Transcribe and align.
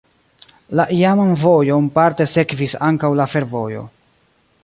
La 0.79 0.85
iaman 0.99 1.33
vojon 1.41 1.91
parte 1.99 2.27
sekvis 2.33 2.75
ankaŭ 2.89 3.13
la 3.23 3.31
fervojo. 3.35 3.85